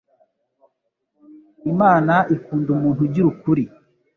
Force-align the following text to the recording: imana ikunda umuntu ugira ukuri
imana 1.71 2.15
ikunda 2.35 2.69
umuntu 2.75 2.99
ugira 3.05 3.25
ukuri 3.33 3.63